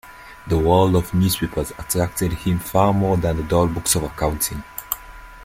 The 0.47 0.57
world 0.57 0.95
of 0.95 1.13
newspapers 1.13 1.71
attracted 1.77 2.33
him 2.33 2.57
far 2.57 2.91
more 2.91 3.17
than 3.17 3.37
the 3.37 3.43
dull 3.43 3.67
books 3.67 3.93
of 3.93 4.01
accounting. 4.01 4.63